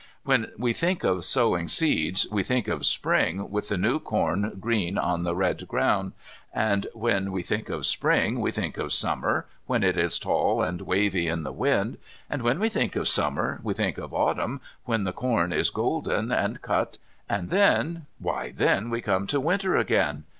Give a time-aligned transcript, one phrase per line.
[0.23, 4.97] When we think of sowing seeds we think of Spring with the new corn green
[4.97, 6.13] on the red ground,
[6.51, 10.81] and when we think of Spring we think of Summer, when it is tall and
[10.81, 11.99] wavy in the wind,
[12.31, 16.31] and when we think of Summer we think of Autumn when the corn is golden
[16.31, 16.97] and cut,
[17.29, 20.23] and then, why, then we come to Winter again.